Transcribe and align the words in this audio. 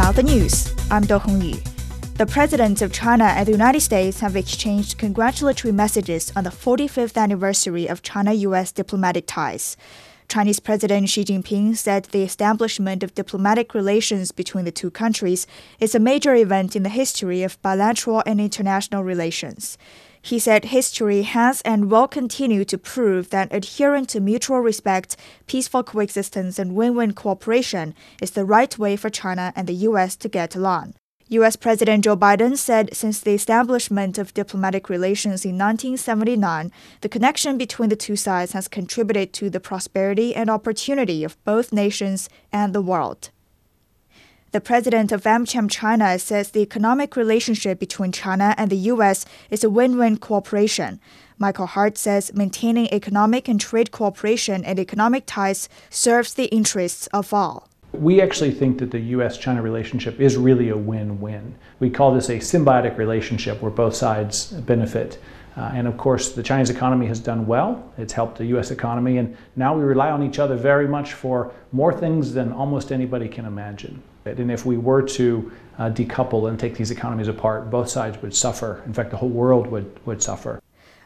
Now 0.00 0.12
the 0.12 0.22
news. 0.22 0.74
I'm 0.90 1.02
Do 1.02 1.18
Hongyu. 1.18 1.60
The 2.16 2.24
presidents 2.24 2.80
of 2.80 2.90
China 2.90 3.24
and 3.24 3.46
the 3.46 3.52
United 3.52 3.80
States 3.80 4.20
have 4.20 4.34
exchanged 4.34 4.96
congratulatory 4.96 5.72
messages 5.72 6.32
on 6.34 6.44
the 6.44 6.50
45th 6.50 7.18
anniversary 7.18 7.86
of 7.86 8.00
China 8.00 8.32
US 8.32 8.72
diplomatic 8.72 9.26
ties. 9.26 9.76
Chinese 10.26 10.58
President 10.58 11.10
Xi 11.10 11.22
Jinping 11.24 11.76
said 11.76 12.04
the 12.04 12.22
establishment 12.22 13.02
of 13.02 13.14
diplomatic 13.14 13.74
relations 13.74 14.32
between 14.32 14.64
the 14.64 14.72
two 14.72 14.90
countries 14.90 15.46
is 15.80 15.94
a 15.94 16.00
major 16.00 16.34
event 16.34 16.74
in 16.74 16.82
the 16.82 16.88
history 16.88 17.42
of 17.42 17.60
bilateral 17.60 18.22
and 18.24 18.40
international 18.40 19.04
relations. 19.04 19.76
He 20.22 20.38
said 20.38 20.66
history 20.66 21.22
has 21.22 21.60
and 21.62 21.90
will 21.90 22.06
continue 22.06 22.64
to 22.66 22.78
prove 22.78 23.30
that 23.30 23.52
adhering 23.52 24.06
to 24.06 24.20
mutual 24.20 24.60
respect, 24.60 25.16
peaceful 25.46 25.82
coexistence, 25.82 26.58
and 26.58 26.74
win 26.74 26.94
win 26.94 27.12
cooperation 27.12 27.94
is 28.20 28.32
the 28.32 28.44
right 28.44 28.78
way 28.78 28.96
for 28.96 29.08
China 29.08 29.52
and 29.56 29.66
the 29.66 29.74
U.S. 29.88 30.16
to 30.16 30.28
get 30.28 30.54
along. 30.54 30.94
U.S. 31.28 31.54
President 31.54 32.04
Joe 32.04 32.16
Biden 32.16 32.56
said 32.56 32.94
since 32.94 33.20
the 33.20 33.34
establishment 33.34 34.18
of 34.18 34.34
diplomatic 34.34 34.88
relations 34.88 35.44
in 35.44 35.56
1979, 35.56 36.72
the 37.02 37.08
connection 37.08 37.56
between 37.56 37.88
the 37.88 37.94
two 37.94 38.16
sides 38.16 38.52
has 38.52 38.66
contributed 38.66 39.32
to 39.34 39.48
the 39.48 39.60
prosperity 39.60 40.34
and 40.34 40.50
opportunity 40.50 41.22
of 41.22 41.42
both 41.44 41.72
nations 41.72 42.28
and 42.52 42.74
the 42.74 42.82
world. 42.82 43.30
The 44.52 44.60
president 44.60 45.12
of 45.12 45.22
AmCham 45.22 45.70
China 45.70 46.18
says 46.18 46.50
the 46.50 46.60
economic 46.60 47.14
relationship 47.14 47.78
between 47.78 48.10
China 48.10 48.52
and 48.58 48.68
the 48.68 48.90
U.S. 48.94 49.24
is 49.48 49.62
a 49.62 49.70
win 49.70 49.96
win 49.96 50.16
cooperation. 50.16 50.98
Michael 51.38 51.66
Hart 51.66 51.96
says 51.96 52.34
maintaining 52.34 52.92
economic 52.92 53.46
and 53.46 53.60
trade 53.60 53.92
cooperation 53.92 54.64
and 54.64 54.80
economic 54.80 55.22
ties 55.26 55.68
serves 55.88 56.34
the 56.34 56.46
interests 56.46 57.06
of 57.12 57.32
all. 57.32 57.68
We 57.92 58.20
actually 58.20 58.50
think 58.50 58.78
that 58.78 58.90
the 58.90 58.98
US 59.14 59.38
China 59.38 59.62
relationship 59.62 60.18
is 60.20 60.36
really 60.36 60.70
a 60.70 60.76
win 60.76 61.20
win. 61.20 61.54
We 61.78 61.88
call 61.88 62.12
this 62.12 62.28
a 62.28 62.38
symbiotic 62.38 62.98
relationship 62.98 63.62
where 63.62 63.70
both 63.70 63.94
sides 63.94 64.50
benefit. 64.50 65.20
Uh, 65.56 65.70
and 65.74 65.86
of 65.86 65.96
course, 65.96 66.32
the 66.32 66.42
Chinese 66.42 66.70
economy 66.70 67.06
has 67.06 67.20
done 67.20 67.46
well. 67.46 67.88
It's 67.98 68.14
helped 68.14 68.38
the 68.38 68.46
US 68.56 68.72
economy, 68.72 69.18
and 69.18 69.36
now 69.54 69.76
we 69.76 69.84
rely 69.84 70.10
on 70.10 70.24
each 70.24 70.40
other 70.40 70.56
very 70.56 70.88
much 70.88 71.12
for 71.12 71.52
more 71.70 71.92
things 71.92 72.34
than 72.34 72.52
almost 72.52 72.90
anybody 72.90 73.28
can 73.28 73.44
imagine. 73.44 74.02
And 74.24 74.50
if 74.50 74.66
we 74.66 74.76
were 74.76 75.02
to 75.02 75.52
uh, 75.78 75.90
decouple 75.90 76.48
and 76.48 76.58
take 76.58 76.76
these 76.76 76.90
economies 76.90 77.28
apart, 77.28 77.70
both 77.70 77.88
sides 77.88 78.20
would 78.22 78.34
suffer. 78.34 78.82
In 78.86 78.92
fact, 78.92 79.10
the 79.10 79.16
whole 79.16 79.30
world 79.30 79.66
would, 79.68 79.98
would 80.06 80.22
suffer. 80.22 80.60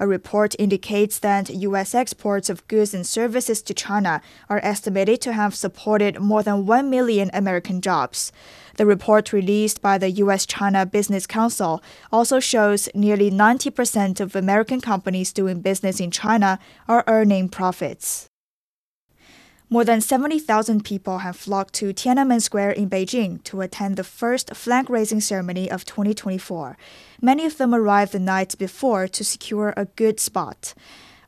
A 0.00 0.06
report 0.06 0.54
indicates 0.60 1.18
that 1.18 1.50
U.S. 1.50 1.92
exports 1.92 2.48
of 2.48 2.66
goods 2.68 2.94
and 2.94 3.04
services 3.04 3.60
to 3.62 3.74
China 3.74 4.20
are 4.48 4.60
estimated 4.62 5.20
to 5.22 5.32
have 5.32 5.56
supported 5.56 6.20
more 6.20 6.44
than 6.44 6.66
1 6.66 6.88
million 6.88 7.30
American 7.32 7.80
jobs. 7.80 8.30
The 8.76 8.86
report 8.86 9.32
released 9.32 9.82
by 9.82 9.98
the 9.98 10.10
U.S. 10.22 10.46
China 10.46 10.86
Business 10.86 11.26
Council 11.26 11.82
also 12.12 12.38
shows 12.38 12.88
nearly 12.94 13.28
90% 13.28 14.20
of 14.20 14.36
American 14.36 14.80
companies 14.80 15.32
doing 15.32 15.62
business 15.62 15.98
in 15.98 16.12
China 16.12 16.60
are 16.86 17.02
earning 17.08 17.48
profits. 17.48 18.28
More 19.70 19.84
than 19.84 20.00
70,000 20.00 20.82
people 20.82 21.18
have 21.18 21.36
flocked 21.36 21.74
to 21.74 21.92
Tiananmen 21.92 22.40
Square 22.40 22.70
in 22.70 22.88
Beijing 22.88 23.44
to 23.44 23.60
attend 23.60 23.96
the 23.96 24.04
first 24.04 24.56
flag 24.56 24.88
raising 24.88 25.20
ceremony 25.20 25.70
of 25.70 25.84
2024. 25.84 26.78
Many 27.20 27.44
of 27.44 27.58
them 27.58 27.74
arrived 27.74 28.12
the 28.12 28.18
night 28.18 28.56
before 28.56 29.06
to 29.08 29.22
secure 29.22 29.74
a 29.76 29.84
good 29.84 30.20
spot. 30.20 30.72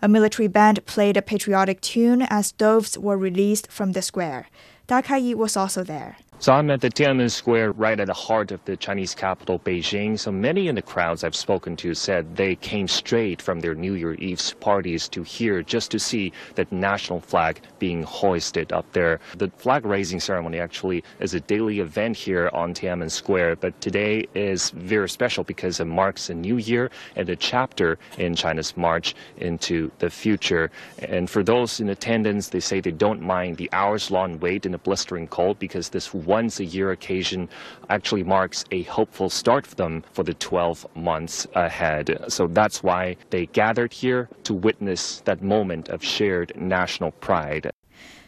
A 0.00 0.08
military 0.08 0.48
band 0.48 0.86
played 0.86 1.18
a 1.18 1.22
patriotic 1.22 1.82
tune 1.82 2.22
as 2.22 2.52
doves 2.52 2.96
were 2.96 3.18
released 3.18 3.70
from 3.70 3.92
the 3.92 4.00
square. 4.00 4.46
Da 4.86 5.02
Kai 5.02 5.34
was 5.34 5.54
also 5.54 5.84
there. 5.84 6.16
So 6.40 6.54
I'm 6.54 6.70
at 6.70 6.80
the 6.80 6.88
Tiananmen 6.88 7.30
Square, 7.30 7.72
right 7.72 8.00
at 8.00 8.06
the 8.06 8.14
heart 8.14 8.50
of 8.50 8.64
the 8.64 8.74
Chinese 8.74 9.14
capital, 9.14 9.58
Beijing. 9.58 10.18
So 10.18 10.32
many 10.32 10.68
in 10.68 10.74
the 10.74 10.80
crowds 10.80 11.22
I've 11.22 11.36
spoken 11.36 11.76
to 11.76 11.92
said 11.92 12.34
they 12.34 12.56
came 12.56 12.88
straight 12.88 13.42
from 13.42 13.60
their 13.60 13.74
New 13.74 13.92
Year 13.92 14.14
Eve's 14.14 14.54
parties 14.54 15.06
to 15.10 15.22
here 15.22 15.62
just 15.62 15.90
to 15.90 15.98
see 15.98 16.32
that 16.54 16.72
national 16.72 17.20
flag 17.20 17.60
being 17.78 18.04
hoisted 18.04 18.72
up 18.72 18.90
there. 18.92 19.20
The 19.36 19.50
flag 19.58 19.84
raising 19.84 20.18
ceremony 20.18 20.60
actually 20.60 21.04
is 21.18 21.34
a 21.34 21.40
daily 21.40 21.80
event 21.80 22.16
here 22.16 22.48
on 22.54 22.72
Tiananmen 22.72 23.10
Square, 23.10 23.56
but 23.56 23.78
today 23.82 24.26
is 24.34 24.70
very 24.70 25.10
special 25.10 25.44
because 25.44 25.78
it 25.78 25.84
marks 25.84 26.30
a 26.30 26.34
new 26.34 26.56
year 26.56 26.90
and 27.16 27.28
a 27.28 27.36
chapter 27.36 27.98
in 28.16 28.34
China's 28.34 28.78
march 28.78 29.14
into 29.36 29.90
the 29.98 30.08
future. 30.08 30.70
And 31.00 31.28
for 31.28 31.42
those 31.42 31.80
in 31.80 31.90
attendance, 31.90 32.48
they 32.48 32.60
say 32.60 32.80
they 32.80 32.92
don't 32.92 33.20
mind 33.20 33.58
the 33.58 33.68
hours-long 33.74 34.40
wait 34.40 34.64
in 34.64 34.72
the 34.72 34.78
blistering 34.78 35.26
cold 35.26 35.58
because 35.58 35.90
this 35.90 36.14
once 36.30 36.60
a 36.60 36.64
year 36.64 36.92
occasion 36.92 37.48
actually 37.88 38.22
marks 38.22 38.64
a 38.70 38.82
hopeful 38.84 39.28
start 39.28 39.66
for 39.66 39.74
them 39.74 40.04
for 40.12 40.22
the 40.22 40.34
12 40.34 40.86
months 40.94 41.48
ahead. 41.56 42.06
So 42.28 42.46
that's 42.46 42.84
why 42.84 43.16
they 43.30 43.46
gathered 43.46 43.92
here 43.92 44.28
to 44.44 44.54
witness 44.54 45.22
that 45.24 45.42
moment 45.42 45.88
of 45.88 46.04
shared 46.04 46.52
national 46.54 47.10
pride. 47.10 47.72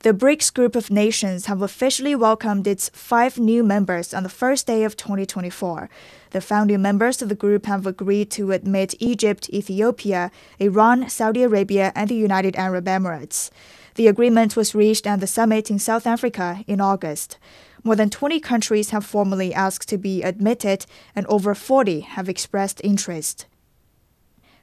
The 0.00 0.12
BRICS 0.12 0.52
group 0.52 0.76
of 0.76 0.90
nations 0.90 1.46
have 1.46 1.62
officially 1.62 2.14
welcomed 2.14 2.66
its 2.66 2.90
five 2.92 3.38
new 3.38 3.62
members 3.62 4.12
on 4.12 4.22
the 4.22 4.28
first 4.28 4.66
day 4.66 4.84
of 4.84 4.96
2024. 4.96 5.88
The 6.30 6.42
founding 6.42 6.82
members 6.82 7.22
of 7.22 7.28
the 7.30 7.34
group 7.34 7.64
have 7.64 7.86
agreed 7.86 8.28
to 8.32 8.52
admit 8.52 8.94
Egypt, 8.98 9.48
Ethiopia, 9.48 10.30
Iran, 10.58 11.08
Saudi 11.08 11.42
Arabia, 11.42 11.90
and 11.94 12.10
the 12.10 12.16
United 12.16 12.54
Arab 12.56 12.84
Emirates. 12.84 13.50
The 13.94 14.08
agreement 14.08 14.56
was 14.56 14.74
reached 14.74 15.06
at 15.06 15.20
the 15.20 15.26
summit 15.26 15.70
in 15.70 15.78
South 15.78 16.06
Africa 16.06 16.64
in 16.66 16.80
August. 16.80 17.38
More 17.84 17.94
than 17.94 18.10
20 18.10 18.40
countries 18.40 18.90
have 18.90 19.04
formally 19.04 19.54
asked 19.54 19.88
to 19.90 19.98
be 19.98 20.22
admitted, 20.22 20.86
and 21.14 21.26
over 21.26 21.54
40 21.54 22.00
have 22.00 22.28
expressed 22.28 22.80
interest. 22.82 23.46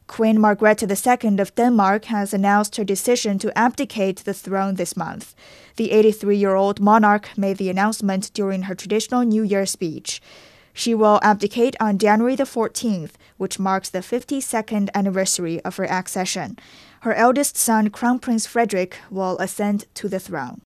Queen 0.08 0.38
Margrethe 0.38 0.84
II 0.84 1.40
of 1.40 1.56
Denmark 1.56 2.06
has 2.06 2.34
announced 2.34 2.76
her 2.76 2.84
decision 2.84 3.40
to 3.40 3.58
abdicate 3.58 4.26
the 4.26 4.34
throne 4.34 4.76
this 4.76 4.98
month. 4.98 5.34
The 5.78 5.92
83 5.92 6.36
year 6.36 6.56
old 6.56 6.82
monarch 6.82 7.30
made 7.38 7.58
the 7.58 7.70
announcement 7.70 8.34
during 8.34 8.64
her 8.64 8.76
traditional 8.76 9.22
New 9.22 9.44
Year 9.44 9.66
speech. 9.66 10.22
She 10.74 10.96
will 10.96 11.20
abdicate 11.22 11.76
on 11.80 11.98
January 11.98 12.36
the 12.36 12.44
14th, 12.44 13.12
which 13.38 13.60
marks 13.60 13.90
the 13.90 14.00
52nd 14.00 14.90
anniversary 14.94 15.62
of 15.62 15.76
her 15.78 15.86
accession. 15.90 16.58
Her 17.02 17.14
eldest 17.14 17.58
son, 17.58 17.90
Crown 17.90 18.20
Prince 18.20 18.46
Frederick, 18.46 18.98
will 19.10 19.38
ascend 19.40 19.86
to 19.96 20.08
the 20.08 20.20
throne. 20.20 20.62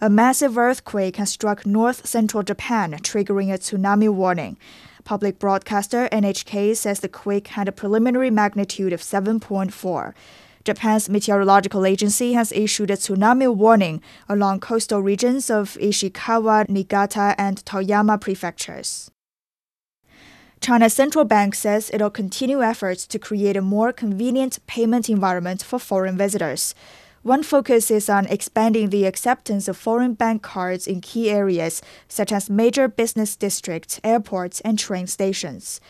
A 0.00 0.10
massive 0.10 0.58
earthquake 0.58 1.16
has 1.16 1.30
struck 1.30 1.64
north 1.64 2.06
central 2.06 2.42
Japan, 2.42 2.92
triggering 3.02 3.52
a 3.52 3.58
tsunami 3.58 4.12
warning. 4.12 4.58
Public 5.04 5.38
broadcaster 5.38 6.08
NHK 6.10 6.76
says 6.76 7.00
the 7.00 7.08
quake 7.08 7.48
had 7.48 7.68
a 7.68 7.72
preliminary 7.72 8.30
magnitude 8.30 8.92
of 8.92 9.00
7.4. 9.00 10.12
Japan's 10.66 11.08
meteorological 11.08 11.86
agency 11.86 12.32
has 12.32 12.50
issued 12.50 12.90
a 12.90 12.96
tsunami 12.96 13.54
warning 13.54 14.02
along 14.28 14.58
coastal 14.58 15.00
regions 15.00 15.48
of 15.48 15.78
Ishikawa, 15.80 16.68
Niigata, 16.68 17.36
and 17.38 17.64
Toyama 17.64 18.20
prefectures. 18.20 19.08
China's 20.60 20.92
central 20.92 21.24
bank 21.24 21.54
says 21.54 21.88
it'll 21.94 22.10
continue 22.10 22.64
efforts 22.64 23.06
to 23.06 23.18
create 23.18 23.56
a 23.56 23.62
more 23.62 23.92
convenient 23.92 24.58
payment 24.66 25.08
environment 25.08 25.62
for 25.62 25.78
foreign 25.78 26.16
visitors. 26.16 26.74
One 27.22 27.44
focus 27.44 27.88
is 27.88 28.08
on 28.08 28.26
expanding 28.26 28.90
the 28.90 29.04
acceptance 29.04 29.68
of 29.68 29.76
foreign 29.76 30.14
bank 30.14 30.42
cards 30.42 30.88
in 30.88 31.00
key 31.00 31.30
areas 31.30 31.80
such 32.08 32.32
as 32.32 32.50
major 32.50 32.88
business 32.88 33.36
districts, 33.36 34.00
airports, 34.02 34.60
and 34.62 34.76
train 34.76 35.06
stations. 35.06 35.80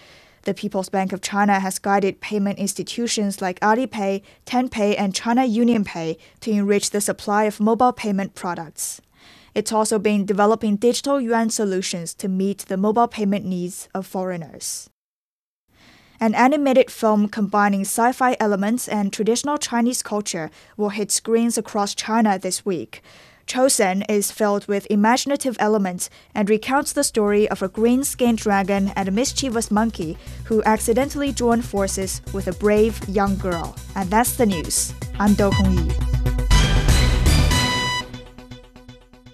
The 0.46 0.54
People's 0.54 0.88
Bank 0.88 1.12
of 1.12 1.20
China 1.20 1.58
has 1.58 1.80
guided 1.80 2.20
payment 2.20 2.60
institutions 2.60 3.42
like 3.42 3.58
Alipay, 3.58 4.22
Tenpay, 4.46 4.94
and 4.96 5.12
China 5.12 5.40
UnionPay 5.40 6.16
to 6.38 6.50
enrich 6.52 6.90
the 6.90 7.00
supply 7.00 7.44
of 7.44 7.58
mobile 7.58 7.92
payment 7.92 8.36
products. 8.36 9.00
It's 9.56 9.72
also 9.72 9.98
been 9.98 10.24
developing 10.24 10.76
digital 10.76 11.20
yuan 11.20 11.50
solutions 11.50 12.14
to 12.14 12.28
meet 12.28 12.58
the 12.58 12.76
mobile 12.76 13.08
payment 13.08 13.44
needs 13.44 13.88
of 13.92 14.06
foreigners. 14.06 14.88
An 16.20 16.32
animated 16.32 16.92
film 16.92 17.26
combining 17.26 17.80
sci 17.80 18.12
fi 18.12 18.36
elements 18.38 18.86
and 18.86 19.12
traditional 19.12 19.58
Chinese 19.58 20.00
culture 20.00 20.52
will 20.76 20.90
hit 20.90 21.10
screens 21.10 21.58
across 21.58 21.92
China 21.92 22.38
this 22.38 22.64
week. 22.64 23.02
Chosen 23.46 24.02
is 24.02 24.32
filled 24.32 24.66
with 24.66 24.88
imaginative 24.90 25.56
elements 25.60 26.10
and 26.34 26.50
recounts 26.50 26.92
the 26.92 27.04
story 27.04 27.48
of 27.48 27.62
a 27.62 27.68
green 27.68 28.02
skinned 28.02 28.38
dragon 28.38 28.92
and 28.96 29.08
a 29.08 29.12
mischievous 29.12 29.70
monkey 29.70 30.18
who 30.44 30.64
accidentally 30.64 31.32
join 31.32 31.62
forces 31.62 32.22
with 32.32 32.48
a 32.48 32.52
brave 32.52 33.00
young 33.08 33.36
girl. 33.36 33.76
And 33.94 34.10
that's 34.10 34.36
the 34.36 34.46
news. 34.46 34.92
I'm 35.20 35.34
Do 35.34 35.50
Hongyi. 35.50 36.15